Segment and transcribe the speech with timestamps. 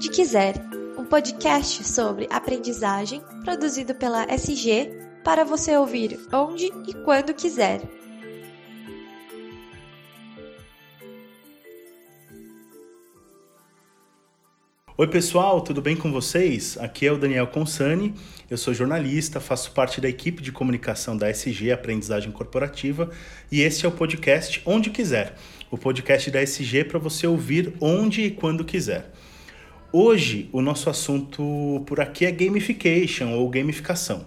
[0.00, 0.54] Onde Quiser,
[0.96, 4.90] um podcast sobre aprendizagem produzido pela SG
[5.22, 7.82] para você ouvir onde e quando quiser.
[14.96, 16.78] Oi, pessoal, tudo bem com vocês?
[16.78, 18.14] Aqui é o Daniel Consani,
[18.48, 23.10] eu sou jornalista, faço parte da equipe de comunicação da SG Aprendizagem Corporativa
[23.52, 25.34] e este é o podcast Onde Quiser,
[25.70, 29.12] o podcast da SG para você ouvir onde e quando quiser.
[29.92, 34.24] Hoje, o nosso assunto por aqui é gamification ou gamificação.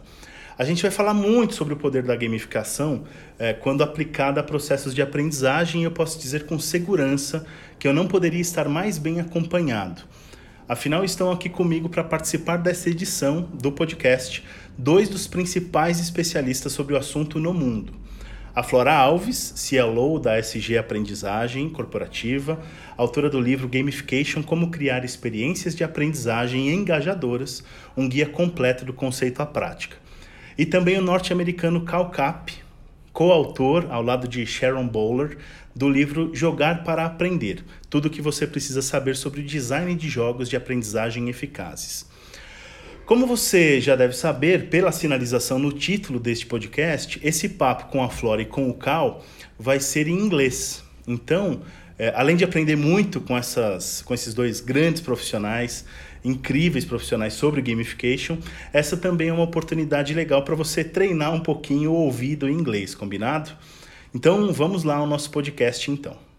[0.57, 3.05] A gente vai falar muito sobre o poder da gamificação
[3.39, 7.45] é, quando aplicada a processos de aprendizagem e eu posso dizer com segurança
[7.79, 10.01] que eu não poderia estar mais bem acompanhado.
[10.67, 14.43] Afinal, estão aqui comigo para participar dessa edição do podcast
[14.77, 18.02] dois dos principais especialistas sobre o assunto no mundo.
[18.55, 22.61] A Flora Alves, CLO da SG Aprendizagem Corporativa,
[22.95, 27.63] autora do livro Gamification: Como Criar Experiências de Aprendizagem Engajadoras,
[27.97, 29.97] um guia completo do conceito à prática.
[30.55, 32.53] E também o norte-americano Cal Cap,
[33.11, 35.39] coautor, ao lado de Sharon Bowler,
[35.75, 40.07] do livro Jogar para Aprender tudo o que você precisa saber sobre o design de
[40.07, 42.12] jogos de aprendizagem eficazes.
[43.05, 48.09] Como você já deve saber, pela sinalização no título deste podcast, esse papo com a
[48.09, 49.21] Flora e com o Cal
[49.59, 50.81] vai ser em inglês.
[51.05, 51.61] Então,
[51.99, 55.83] é, além de aprender muito com, essas, com esses dois grandes profissionais,
[56.23, 58.37] incríveis profissionais sobre gamification,
[58.71, 62.95] essa também é uma oportunidade legal para você treinar um pouquinho o ouvido em inglês,
[62.95, 63.51] combinado?
[64.15, 66.32] Então, vamos lá ao nosso podcast então.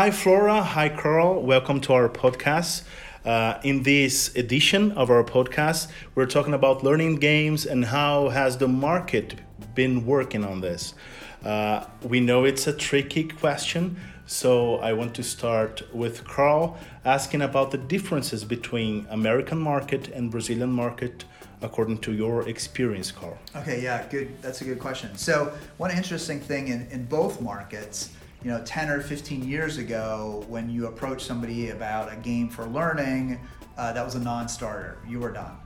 [0.00, 0.62] Hi, Flora.
[0.62, 1.42] Hi, Karl.
[1.42, 2.84] Welcome to our podcast.
[3.22, 8.56] Uh, in this edition of our podcast, we're talking about learning games and how has
[8.56, 9.34] the market
[9.74, 10.94] been working on this.
[11.44, 17.42] Uh, we know it's a tricky question, so I want to start with Karl asking
[17.42, 21.26] about the differences between American market and Brazilian market
[21.60, 23.36] according to your experience, Karl.
[23.54, 24.40] Okay, yeah, good.
[24.40, 25.14] That's a good question.
[25.18, 30.44] So one interesting thing in, in both markets you know 10 or 15 years ago
[30.48, 33.38] when you approached somebody about a game for learning
[33.76, 34.98] uh, that was a non-starter.
[35.08, 35.56] You were done.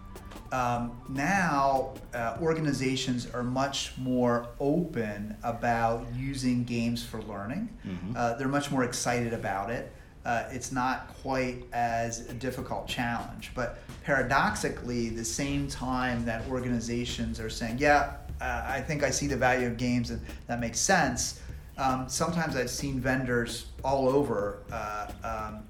[0.53, 7.69] Um, now uh, organizations are much more open about using games for learning.
[7.85, 8.13] Mm-hmm.
[8.17, 9.93] uh, they're much more excited about it.
[10.25, 13.51] Uh, it's not quite as a difficult challenge.
[13.55, 19.27] But paradoxically the same time that organizations are saying yeah uh, i think i see
[19.27, 21.41] the value of games and that makes sense
[21.79, 25.65] um, sometimes I've seen vendors all over uh, um,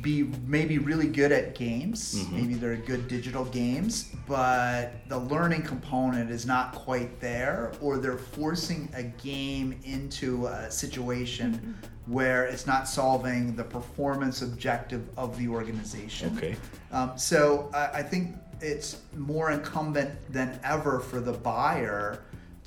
[0.00, 2.14] be maybe really good at games.
[2.14, 2.36] Mm-hmm.
[2.36, 8.16] Maybe they're good digital games, but the learning component is not quite there, or they're
[8.16, 12.12] forcing a game into a situation mm-hmm.
[12.12, 16.36] where it's not solving the performance objective of the organization.
[16.36, 16.56] Okay.
[16.92, 22.22] Um, so I, I think it's more incumbent than ever for the buyer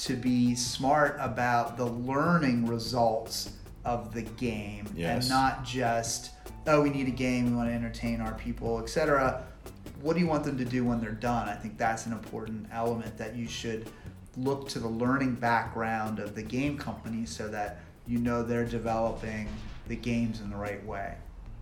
[0.05, 3.53] to be smart about the learning results
[3.85, 5.23] of the game yes.
[5.23, 6.31] and not just
[6.67, 9.43] oh we need a game we want to entertain our people etc
[10.01, 11.47] what do you want them to do when they're done?
[11.47, 13.89] I think that's an important element that you should
[14.37, 19.47] look to the learning background of the game company so that you know they're developing
[19.87, 21.15] the games in the right way.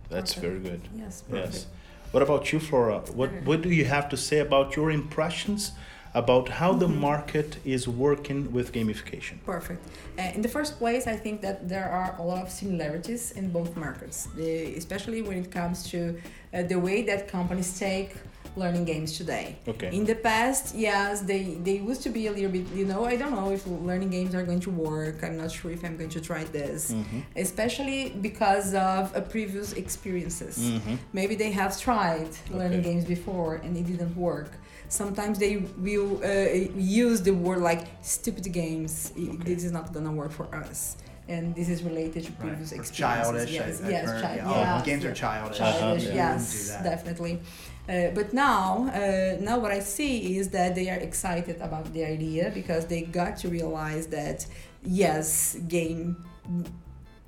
[0.08, 0.52] That's perfect.
[0.52, 0.88] very good.
[0.96, 1.54] Yes perfect.
[1.54, 1.66] yes
[2.12, 2.98] what about you flora?
[3.12, 5.72] What what do you have to say about your impressions
[6.14, 7.00] about how the mm-hmm.
[7.00, 9.42] market is working with gamification.
[9.44, 9.84] Perfect.
[10.18, 13.50] Uh, in the first place, I think that there are a lot of similarities in
[13.50, 16.20] both markets, the, especially when it comes to
[16.52, 18.14] uh, the way that companies take
[18.56, 19.56] learning games today.
[19.68, 19.94] Okay.
[19.94, 23.16] In the past, yes, they they used to be a little bit, you know, I
[23.16, 25.22] don't know if learning games are going to work.
[25.22, 27.20] I'm not sure if I'm going to try this, mm-hmm.
[27.36, 30.58] especially because of uh, previous experiences.
[30.58, 30.96] Mm-hmm.
[31.12, 32.90] Maybe they have tried learning okay.
[32.90, 34.52] games before and it didn't work
[34.90, 39.12] sometimes they will uh, use the word like stupid games.
[39.16, 39.54] Okay.
[39.54, 40.96] This is not gonna work for us.
[41.28, 42.80] And this is related to previous right.
[42.80, 43.50] experiences.
[43.50, 43.52] Childish.
[43.52, 44.50] Yes, I, yes, child, yeah.
[44.50, 44.80] yeah.
[44.80, 45.58] Oh, games are childish.
[45.58, 46.14] Childish, uh-huh.
[46.14, 47.40] yes, definitely.
[47.88, 52.04] Uh, but now, uh, now what I see is that they are excited about the
[52.04, 54.44] idea because they got to realize that
[54.82, 56.16] yes, game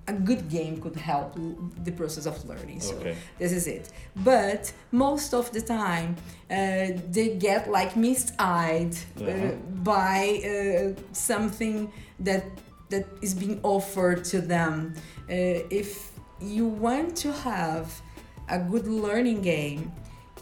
[0.09, 1.37] a good game could help
[1.85, 2.81] the process of learning.
[2.81, 3.17] So okay.
[3.39, 3.91] this is it.
[4.17, 6.17] But most of the time,
[6.51, 9.53] uh, they get like misty-eyed uh, uh-huh.
[9.85, 12.45] by uh, something that
[12.91, 14.95] that is being offered to them.
[15.31, 16.11] Uh, if
[16.41, 18.03] you want to have
[18.49, 19.91] a good learning game,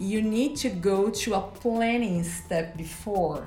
[0.00, 3.46] you need to go to a planning step before,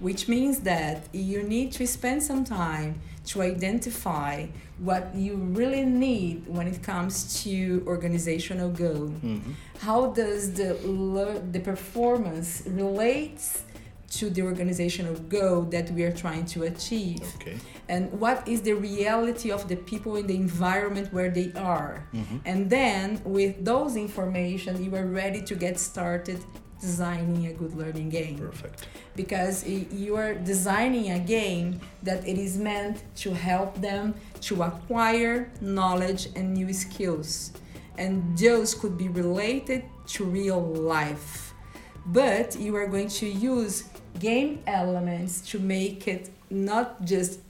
[0.00, 4.46] which means that you need to spend some time to identify
[4.78, 9.08] what you really need when it comes to organizational goal.
[9.08, 9.52] Mm-hmm.
[9.78, 10.70] How does the
[11.52, 13.62] the performance relates
[14.18, 17.22] to the organizational goal that we are trying to achieve?
[17.36, 17.56] Okay.
[17.88, 22.08] And what is the reality of the people in the environment where they are?
[22.12, 22.38] Mm-hmm.
[22.44, 26.40] And then with those information, you are ready to get started
[26.80, 28.38] designing a good learning game.
[28.38, 28.86] Perfect.
[29.16, 35.50] Because you are designing a game that it is meant to help them to acquire
[35.60, 37.52] knowledge and new skills.
[37.98, 39.84] And those could be related
[40.14, 41.52] to real life.
[42.06, 43.84] But you are going to use
[44.18, 47.40] game elements to make it not just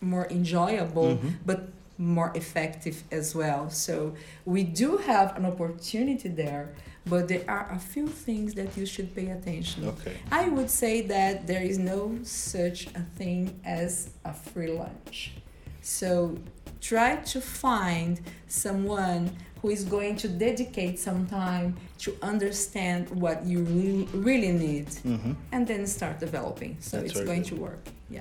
[0.00, 1.28] more enjoyable, mm-hmm.
[1.44, 1.68] but
[1.98, 3.68] more effective as well.
[3.70, 4.14] So
[4.44, 6.74] we do have an opportunity there
[7.08, 9.88] but there are a few things that you should pay attention.
[9.88, 10.16] Okay.
[10.30, 15.32] I would say that there is no such a thing as a free lunch.
[15.80, 16.38] So
[16.80, 19.30] try to find someone
[19.62, 25.32] who is going to dedicate some time to understand what you really, really need mm-hmm.
[25.50, 26.76] and then start developing.
[26.80, 27.48] So That's it's going good.
[27.48, 27.88] to work.
[28.10, 28.20] Yeah.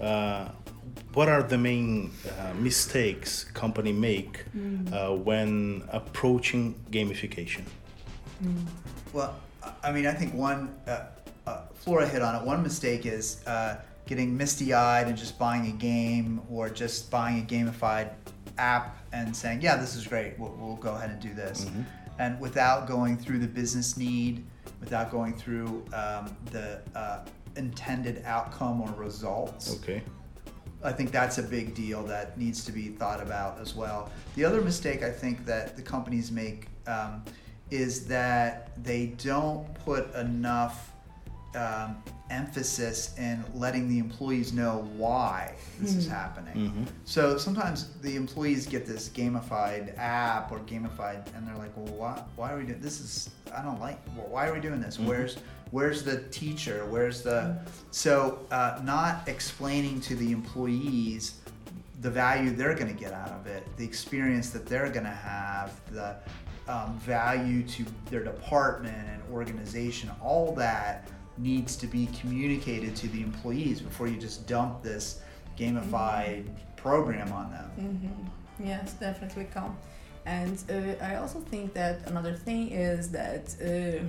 [0.00, 0.50] Uh,
[1.14, 4.92] what are the main uh, mistakes company make mm.
[4.92, 7.62] uh, when approaching gamification?
[8.42, 8.64] Mm.
[9.12, 9.36] Well,
[9.82, 11.06] I mean, I think one, uh,
[11.46, 12.42] uh, Flora hit on it.
[12.44, 17.40] One mistake is uh, getting misty eyed and just buying a game or just buying
[17.40, 18.10] a gamified
[18.58, 21.64] app and saying, yeah, this is great, we'll, we'll go ahead and do this.
[21.64, 21.82] Mm-hmm.
[22.18, 24.44] And without going through the business need,
[24.80, 27.24] without going through um, the uh,
[27.56, 29.76] intended outcome or results.
[29.76, 30.02] Okay.
[30.82, 34.10] I think that's a big deal that needs to be thought about as well.
[34.36, 37.24] The other mistake I think that the companies make um,
[37.70, 40.92] is that they don't put enough
[41.54, 45.98] um, emphasis in letting the employees know why this mm-hmm.
[45.98, 46.12] is hmm.
[46.12, 46.54] happening.
[46.54, 46.84] Mm-hmm.
[47.04, 52.22] So sometimes the employees get this gamified app or gamified, and they're like, "Well, why,
[52.36, 53.00] why are we doing this?
[53.00, 53.98] Is I don't like.
[54.16, 54.96] Well, why are we doing this?
[54.96, 55.08] Mm-hmm.
[55.08, 55.36] Where's
[55.70, 56.86] where's the teacher?
[56.88, 57.58] Where's the
[57.90, 61.40] so uh, not explaining to the employees
[62.00, 65.10] the value they're going to get out of it, the experience that they're going to
[65.10, 66.14] have, the
[66.68, 71.08] um, value to their department and organization, all that
[71.38, 75.20] needs to be communicated to the employees before you just dump this
[75.58, 76.76] gamified mm-hmm.
[76.76, 77.70] program on them.
[77.78, 78.66] Mm-hmm.
[78.66, 79.76] Yes, definitely come.
[80.26, 84.04] And uh, I also think that another thing is that uh,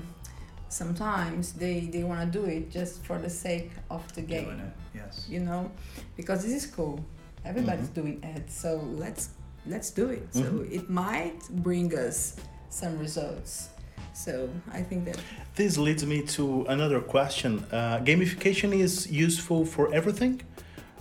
[0.67, 4.45] sometimes they, they want to do it just for the sake of the game.
[4.45, 5.27] Doing it, yes.
[5.29, 5.71] You know,
[6.17, 7.03] because this is cool.
[7.45, 8.01] Everybody's mm-hmm.
[8.01, 9.29] doing it, so let's
[9.65, 10.27] let's do it.
[10.33, 10.73] So mm-hmm.
[10.73, 12.35] it might bring us
[12.69, 13.69] some results.
[14.13, 15.17] So I think that
[15.55, 17.65] this leads me to another question.
[17.71, 20.41] Uh, gamification is useful for everything.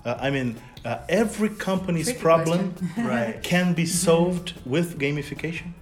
[0.05, 3.43] Uh, I mean, uh, every company's Tricky problem right.
[3.43, 5.73] can be solved with gamification.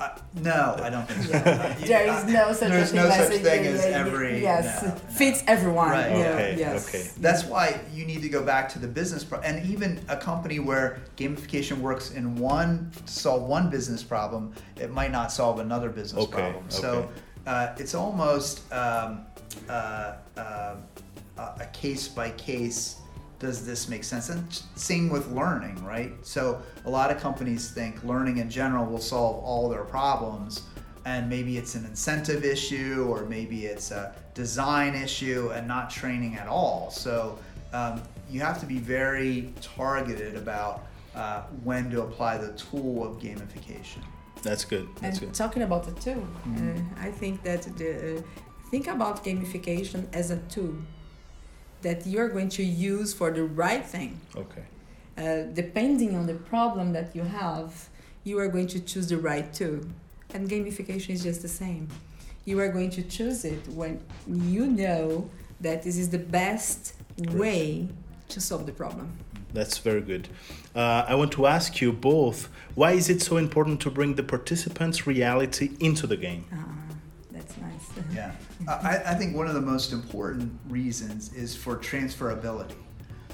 [0.00, 1.32] Uh, no, I don't think so.
[1.32, 1.74] Yeah.
[1.84, 4.40] there is no such There's no such thing as every.
[4.40, 4.94] Yes, no, no.
[4.94, 5.90] fits everyone.
[5.90, 6.10] Right.
[6.10, 6.56] Yeah, okay.
[6.56, 6.88] Yes.
[6.88, 7.10] Okay.
[7.18, 10.60] That's why you need to go back to the business pro- and even a company
[10.60, 16.24] where gamification works in one solve one business problem, it might not solve another business
[16.24, 16.32] okay.
[16.32, 16.64] problem.
[16.66, 16.76] Okay.
[16.76, 17.10] So
[17.46, 19.26] uh, it's almost um,
[19.68, 20.76] uh, uh,
[21.36, 22.97] a case by case
[23.38, 24.28] does this make sense?
[24.28, 26.12] And same with learning, right?
[26.22, 30.62] So a lot of companies think learning in general will solve all their problems,
[31.04, 36.34] and maybe it's an incentive issue or maybe it's a design issue and not training
[36.36, 36.90] at all.
[36.90, 37.38] So
[37.72, 43.20] um, you have to be very targeted about uh, when to apply the tool of
[43.20, 44.02] gamification.
[44.42, 44.88] That's good.
[45.00, 45.34] That's and good.
[45.34, 46.78] talking about the tool, mm-hmm.
[46.78, 48.22] uh, I think that the, uh,
[48.70, 50.76] think about gamification as a tool
[51.82, 54.20] that you're going to use for the right thing.
[54.36, 54.64] Okay.
[55.16, 57.88] Uh, depending on the problem that you have,
[58.24, 59.80] you are going to choose the right tool.
[60.34, 61.88] And gamification is just the same.
[62.44, 65.28] You are going to choose it when you know
[65.60, 66.94] that this is the best
[67.32, 67.88] way
[68.28, 69.16] to solve the problem.
[69.52, 70.28] That's very good.
[70.74, 74.22] Uh, I want to ask you both why is it so important to bring the
[74.22, 76.44] participants' reality into the game?
[76.52, 76.77] Uh, nice.
[78.12, 78.32] Yeah.
[78.66, 82.76] I, I, think one of the most important reasons is for transferability.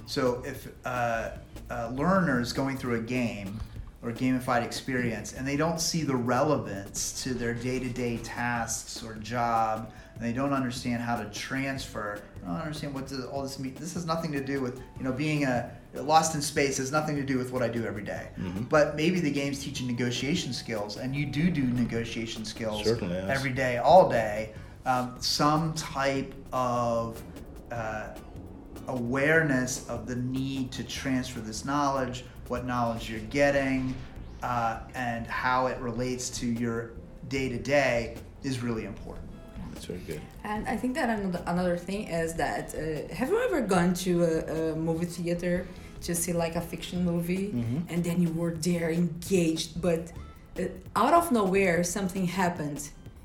[0.06, 1.30] So if uh,
[1.70, 3.60] a learner is going through a game
[4.02, 9.92] or gamified experience and they don't see the relevance to their day-to-day tasks or job,
[10.14, 13.74] and they don't understand how to transfer, they don't understand what all this mean.
[13.74, 17.16] This has nothing to do with you know being a Lost in Space has nothing
[17.16, 18.28] to do with what I do every day.
[18.38, 18.64] Mm-hmm.
[18.64, 23.78] But maybe the game's teaching negotiation skills, and you do do negotiation skills every day,
[23.78, 24.52] all day.
[24.86, 27.22] Um, some type of
[27.70, 28.08] uh,
[28.88, 33.94] awareness of the need to transfer this knowledge, what knowledge you're getting,
[34.42, 36.92] uh, and how it relates to your
[37.28, 39.26] day to day is really important.
[39.72, 40.20] That's very good.
[40.44, 44.22] And I think that another, another thing is that uh, have you ever gone to
[44.22, 45.66] a, a movie theater
[46.04, 47.78] to see like a fiction movie Mm-hmm.
[47.90, 50.02] and then you were there engaged, but
[50.58, 50.62] uh,
[51.02, 52.80] out of nowhere something happened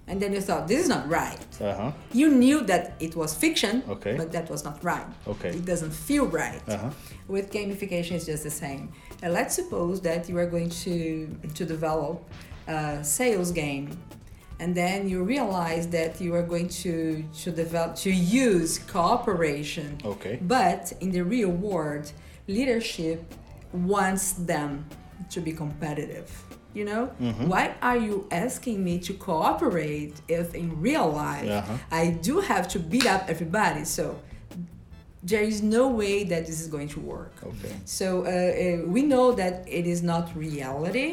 [0.07, 1.39] and then you thought this is not right.
[1.61, 1.91] Uh huh.
[2.21, 4.15] You knew that it was fiction, Okay.
[4.17, 5.05] but that was not right.
[5.33, 5.49] Okay.
[5.49, 6.61] It doesn't feel right.
[6.67, 6.89] Uh huh.
[7.27, 8.83] With gamification, it's just the same.
[9.21, 10.95] And let's suppose that you are going to
[11.57, 12.15] to develop
[12.67, 13.85] a sales game,
[14.61, 16.93] and then you realize that you are going to
[17.43, 18.09] to develop to
[18.45, 19.97] use cooperation.
[20.13, 20.35] Okay.
[20.41, 22.11] But in the real world,
[22.57, 23.19] leadership
[23.71, 24.85] wants them
[25.33, 26.29] to be competitive.
[26.73, 27.03] You know,
[27.51, 28.15] why are you
[28.45, 31.77] asking me to cooperate if in real life Uh-huh.
[32.01, 33.83] I do have to beat up everybody?
[33.85, 34.03] So
[35.31, 37.33] there is no way that this is going to work.
[37.51, 37.73] Okay.
[37.85, 41.11] So uh, uh, we know that it is not reality,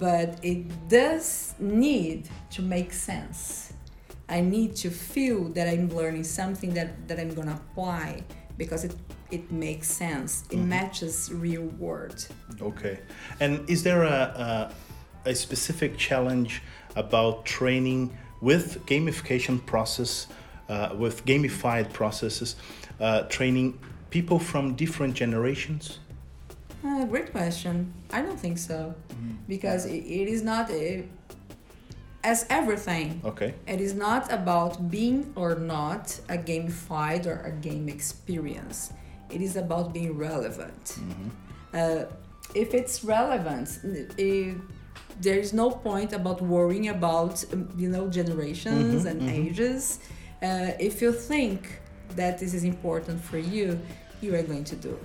[0.00, 2.20] but it does need
[2.56, 3.72] to make sense.
[4.28, 8.24] I need to feel that I'm learning something that, that I'm gonna apply
[8.56, 8.94] because it
[9.30, 10.44] it makes sense.
[10.50, 12.28] It matches real world.
[12.60, 13.00] Okay.
[13.40, 14.72] And is there a,
[15.24, 16.62] a, a specific challenge
[16.96, 20.28] about training with gamification process,
[20.68, 22.56] uh, with gamified processes,
[23.00, 23.78] uh, training
[24.10, 25.98] people from different generations?
[26.84, 27.92] Uh, great question.
[28.12, 28.94] I don't think so,
[29.48, 31.04] because it, it is not a,
[32.22, 33.20] as everything.
[33.24, 33.54] Okay.
[33.66, 38.92] It is not about being or not a gamified or a game experience.
[39.30, 40.98] It is about being relevant.
[41.74, 42.04] Uh,
[42.54, 44.56] if it's relevant, it,
[45.20, 49.98] there is no point about worrying about um, you know generations and ages.
[50.42, 51.80] Uh, if you think
[52.16, 53.78] that this is important for you,
[54.20, 54.98] you are going to do.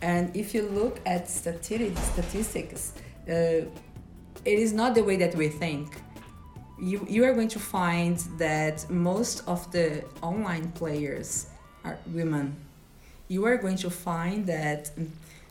[0.00, 2.92] And if you look at stati- statistics,
[3.28, 5.94] uh, it is not the way that we think
[6.78, 11.46] you, you are going to find that most of the online players
[11.84, 12.56] are women.
[13.28, 14.90] You are going to find that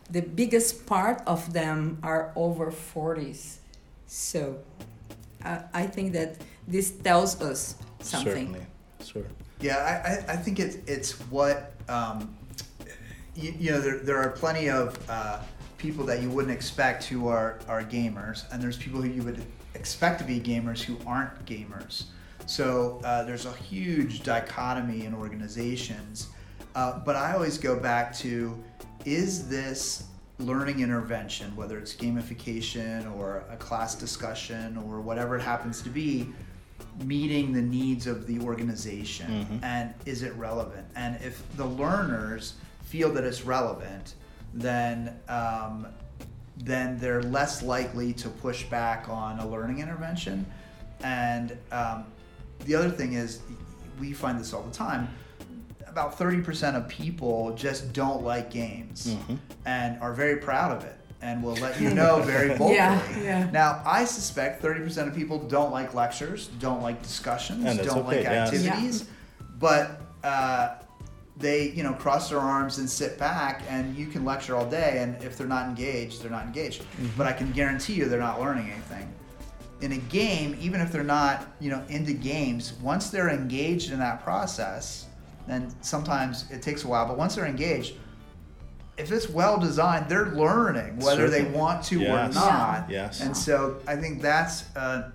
[0.09, 3.57] the biggest part of them are over 40s.
[4.07, 4.59] So
[5.43, 6.37] uh, I think that
[6.67, 8.53] this tells us something.
[8.53, 8.65] Certainly.
[9.03, 9.25] Sure.
[9.59, 12.35] Yeah, I, I, I think it's it's what um,
[13.35, 13.79] you, you know.
[13.79, 15.39] There, there are plenty of uh,
[15.77, 19.41] people that you wouldn't expect who are are gamers, and there's people who you would
[19.75, 22.05] expect to be gamers who aren't gamers.
[22.45, 26.27] So uh, there's a huge dichotomy in organizations.
[26.75, 28.57] Uh, but I always go back to:
[29.05, 30.05] is this
[30.39, 36.29] learning intervention, whether it's gamification or a class discussion or whatever it happens to be,
[37.03, 39.59] meeting the needs of the organization?
[39.63, 40.87] And is it relevant?
[40.95, 42.53] And if the learners
[42.83, 44.15] feel that it's relevant
[44.53, 45.87] then um,
[46.57, 50.45] then they're less likely to push back on a learning intervention.
[51.01, 52.05] And um,
[52.65, 53.41] the other thing is
[53.99, 55.09] we find this all the time
[55.93, 59.15] about 30% of people just don't like games
[59.67, 62.73] and are very proud of it and will let you know very vocally.
[62.73, 63.49] Yeah, yeah.
[63.51, 68.23] Now, I suspect 30% of people don't like lectures, don't like discussions, don't like okay,
[68.23, 68.53] yes.
[68.53, 69.07] activities,
[69.59, 70.77] but uh,
[71.37, 74.97] they, you know, cross their arms and sit back, and you can lecture all day,
[74.97, 76.81] and if they're not engaged, they're not engaged.
[76.81, 77.07] Mm-hmm.
[77.15, 79.13] But I can guarantee you they're not learning anything.
[79.81, 83.99] In a game, even if they're not, you know, into games, once they're engaged in
[83.99, 85.05] that process,
[85.47, 87.95] then sometimes it takes a while, but once they're engaged,
[88.97, 92.89] if it's well designed, they're learning whether they want to or not.
[92.89, 93.21] Yes.
[93.21, 95.11] And so I think that's a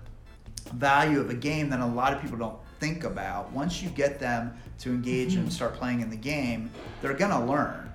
[0.73, 3.51] value of a game that a lot of people don't think about.
[3.51, 6.69] Once you get them to engage and start playing in the game,
[7.01, 7.91] they're gonna learn.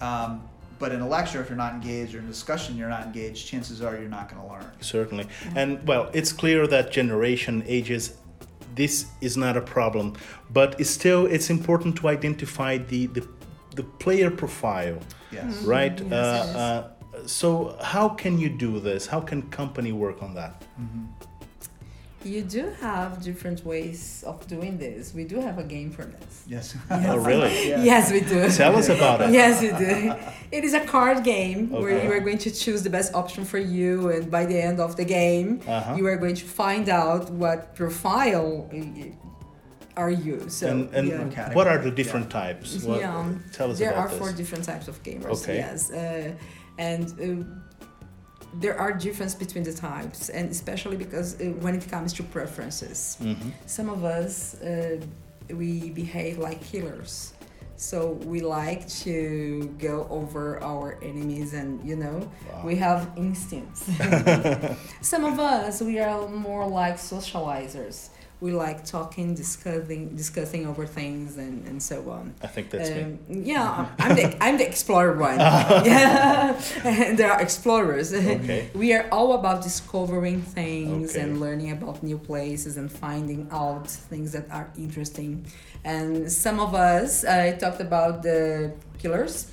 [0.00, 0.48] Um,
[0.78, 3.82] but in a lecture, if you're not engaged, or in discussion you're not engaged, chances
[3.82, 4.70] are you're not gonna learn.
[4.80, 5.28] Certainly.
[5.54, 8.16] And well, it's clear that generation ages
[8.74, 10.14] this is not a problem,
[10.52, 13.22] but it's still it's important to identify the the,
[13.76, 14.98] the player profile,
[15.32, 15.62] Yes.
[15.64, 15.98] right?
[16.00, 16.56] Yes, uh, yes.
[16.56, 19.06] uh, so how can you do this?
[19.06, 20.62] How can company work on that?
[22.24, 25.12] You do have different ways of doing this.
[25.14, 26.44] We do have a game for this.
[26.46, 26.76] Yes.
[26.90, 27.68] Oh, really?
[27.68, 27.82] Yeah.
[27.82, 28.48] Yes, we do.
[28.50, 29.30] Tell us about it.
[29.30, 30.14] Yes, we do.
[30.50, 33.58] It is a card game where you are going to choose the best option for
[33.58, 35.96] you, and by the end of the game, Uh-huh.
[35.98, 38.68] you are going to find out what profile
[39.96, 40.36] are you?
[40.48, 41.52] So and, and yeah.
[41.52, 42.40] what are the different yeah.
[42.40, 42.82] types?
[42.84, 44.18] What, yeah, tell us there about There are this.
[44.18, 45.42] four different types of gamers.
[45.42, 45.56] Okay.
[45.56, 46.32] Yes, uh,
[46.78, 47.04] and.
[47.20, 47.44] Uh,
[48.60, 53.16] there are differences between the types, and especially because uh, when it comes to preferences,
[53.20, 53.50] mm-hmm.
[53.66, 55.00] some of us uh,
[55.50, 57.34] we behave like killers
[57.76, 62.62] so we like to go over our enemies and you know wow.
[62.64, 63.82] we have instincts
[65.00, 71.36] some of us we are more like socializers we like talking discussing discussing over things
[71.36, 75.16] and, and so on i think that's um, me yeah i'm the i'm the explorer
[75.16, 78.68] one yeah and there are explorers okay.
[78.74, 81.20] we are all about discovering things okay.
[81.20, 85.46] and learning about new places and finding out things that are interesting
[85.84, 89.50] and some of us uh, talked about the killers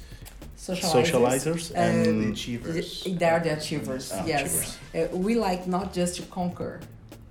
[0.57, 3.03] socializers, socializers and the achievers.
[3.03, 4.11] They're the achievers.
[4.13, 5.13] Oh, yes, achievers.
[5.13, 6.79] Uh, we like not just to conquer,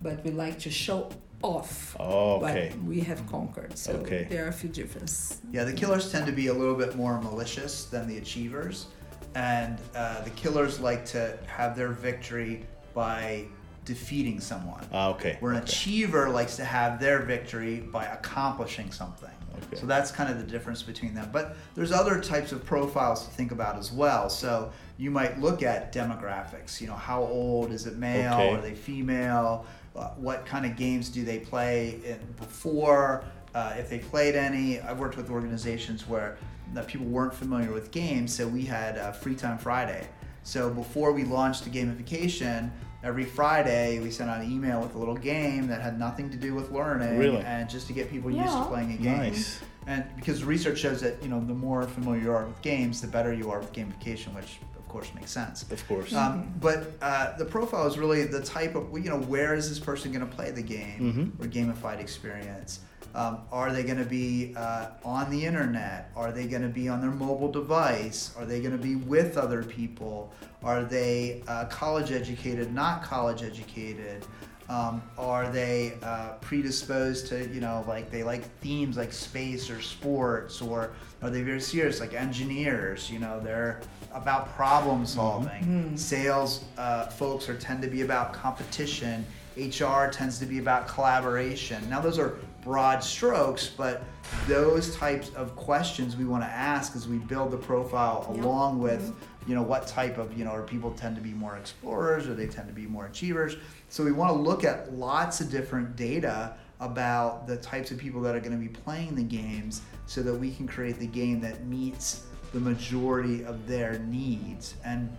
[0.02, 1.10] but we like to show
[1.42, 2.70] off oh, okay.
[2.74, 3.76] what we have conquered.
[3.76, 4.26] So okay.
[4.28, 5.40] there are a few differences.
[5.52, 8.86] Yeah, the killers tend to be a little bit more malicious than the achievers,
[9.34, 13.46] and uh, the killers like to have their victory by
[13.84, 14.86] defeating someone.
[14.92, 15.36] Ah, okay.
[15.40, 15.64] Where an okay.
[15.64, 19.30] achiever likes to have their victory by accomplishing something.
[19.66, 19.76] Okay.
[19.76, 21.28] So that's kind of the difference between them.
[21.32, 24.30] But there's other types of profiles to think about as well.
[24.30, 26.80] So you might look at demographics.
[26.80, 28.34] You know, how old is it male?
[28.34, 28.50] Okay.
[28.50, 29.66] Are they female?
[29.96, 33.24] Uh, what kind of games do they play in, before?
[33.54, 36.38] Uh, if they played any, I've worked with organizations where
[36.74, 40.06] that people weren't familiar with games, so we had uh, Free Time Friday.
[40.42, 42.70] So before we launched the gamification,
[43.02, 46.36] every Friday we sent out an email with a little game that had nothing to
[46.36, 47.38] do with learning, really?
[47.38, 48.44] and just to get people yeah.
[48.44, 49.18] used to playing a game.
[49.18, 49.60] Nice.
[49.86, 53.08] And because research shows that you know the more familiar you are with games, the
[53.08, 55.62] better you are with gamification, which of course makes sense.
[55.70, 56.12] Of course.
[56.12, 59.78] Um, but uh, the profile is really the type of you know where is this
[59.78, 61.42] person going to play the game mm-hmm.
[61.42, 62.80] or gamified experience.
[63.12, 66.10] Um, are they going to be uh, on the internet?
[66.14, 68.32] Are they going to be on their mobile device?
[68.36, 70.32] Are they going to be with other people?
[70.62, 74.24] Are they uh, college educated, not college educated?
[74.70, 79.80] Um, are they uh, predisposed to, you know, like they like themes like space or
[79.80, 80.62] sports?
[80.62, 83.10] Or are they very serious, like engineers?
[83.10, 83.80] You know, they're
[84.14, 85.50] about problem solving.
[85.64, 85.96] Mm-hmm.
[85.96, 89.26] Sales uh, folks are tend to be about competition.
[89.56, 91.82] HR tends to be about collaboration.
[91.90, 94.04] Now, those are broad strokes, but
[94.46, 98.44] those types of questions we want to ask as we build the profile Yep.
[98.44, 99.24] along with Mm-hmm.
[99.46, 102.34] You know what type of you know or people tend to be more explorers or
[102.34, 103.56] they tend to be more achievers.
[103.88, 108.20] So we want to look at lots of different data about the types of people
[108.22, 111.40] that are going to be playing the games so that we can create the game
[111.40, 114.74] that meets the majority of their needs.
[114.84, 115.14] And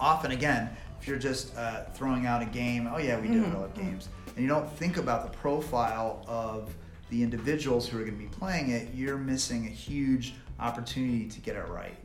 [0.00, 0.68] often again
[1.00, 3.44] if you're just uh, throwing out a game oh yeah we do Mhm.
[3.44, 6.74] develop games and you don't think about the profile of
[7.10, 11.40] the individuals who are going to be playing it you're missing a huge opportunity to
[11.40, 11.96] get it right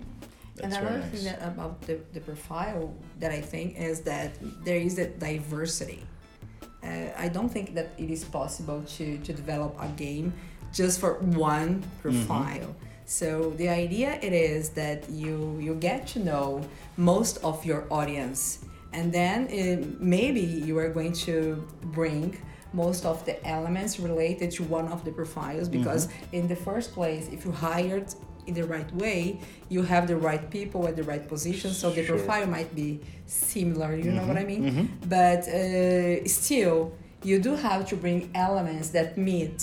[0.59, 4.31] That's Another very thing that about the, the profile that I think is that
[4.63, 6.03] there is a diversity.
[6.83, 10.33] Uh, I don't think that it is possible to, to develop a game
[10.73, 12.75] just for one profile.
[13.05, 16.61] So the idea it is that you you get to know
[16.95, 18.59] most of your audience,
[18.93, 21.67] and then uh, maybe you are going to
[21.99, 22.37] bring
[22.71, 27.27] most of the elements related to one of the profiles because in the first place,
[27.29, 28.13] if you hired
[28.49, 29.19] in the right way,
[29.75, 32.17] you have the right people at the right position, so the Sure.
[32.17, 32.89] profile might be
[33.53, 33.89] similar.
[34.05, 34.61] You know what I mean?
[34.69, 34.85] mhm.
[35.17, 36.77] But uh, still,
[37.29, 39.57] you do have to bring elements that meet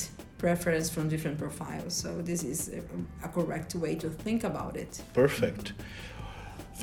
[0.45, 1.93] preference from different profiles.
[2.03, 2.81] So this is a,
[3.27, 4.93] a correct way to think about it.
[5.23, 5.67] Perfect.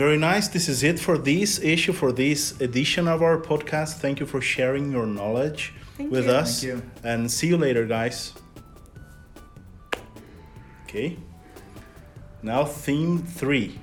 [0.04, 0.46] Very nice.
[0.56, 3.92] This is it for this issue, for this edition of our podcast.
[4.04, 5.62] Thank you for sharing your knowledge
[5.98, 6.32] Thank with you.
[6.42, 6.50] us.
[6.64, 6.78] Thank you.
[7.12, 8.18] And see you later, guys.
[10.86, 11.10] Okay.
[12.46, 13.80] Now, theme three.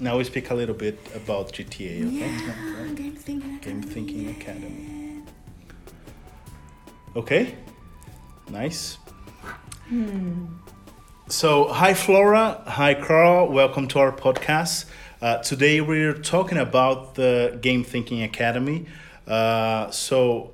[0.00, 2.18] Now we speak a little bit about GTA, okay?
[2.18, 3.58] Yeah, game thinking.
[3.58, 5.22] Game Thinking Academy.
[7.14, 7.54] Okay.
[8.50, 8.98] Nice.
[11.28, 14.86] So, hi Flora, hi Karl, welcome to our podcast.
[15.22, 18.86] Uh, today we're talking about the Game Thinking Academy.
[19.24, 20.50] Uh, so,